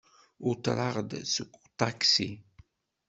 Uṭreɣ-d 0.49 1.11
seg 1.33 1.49
uṭaksi. 1.65 2.31